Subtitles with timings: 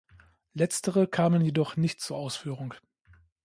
[0.55, 2.73] Letztere kamen jedoch nicht zur Ausführung.